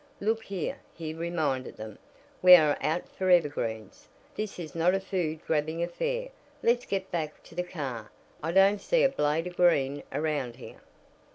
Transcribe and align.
"Look 0.19 0.45
here," 0.45 0.79
he 0.95 1.13
reminded 1.13 1.77
them, 1.77 1.99
"we 2.41 2.55
are 2.55 2.75
out 2.81 3.07
for 3.07 3.29
evergreens. 3.29 4.07
This 4.33 4.57
is 4.57 4.73
not 4.73 4.95
a 4.95 4.99
food 4.99 5.45
grabbing 5.45 5.83
affair. 5.83 6.29
Let's 6.63 6.87
get 6.87 7.11
back 7.11 7.43
to 7.43 7.53
the 7.53 7.61
car. 7.61 8.09
I 8.41 8.51
don't 8.51 8.81
see 8.81 9.03
a 9.03 9.09
blade 9.09 9.45
of 9.45 9.55
green 9.57 10.01
around 10.11 10.55
here." 10.55 10.81